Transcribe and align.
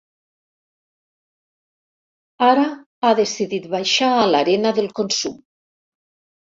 Ara 2.47 2.65
ha 3.05 3.15
decidit 3.23 3.71
baixar 3.77 4.13
a 4.25 4.29
l'arena 4.35 4.75
del 4.81 4.93
consum. 5.03 5.39